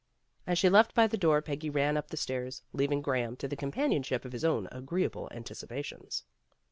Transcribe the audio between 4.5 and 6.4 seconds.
agreeable anticipations.